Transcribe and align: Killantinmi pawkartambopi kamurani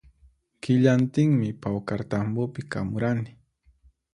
Killantinmi 0.61 1.49
pawkartambopi 1.61 2.61
kamurani 2.71 3.33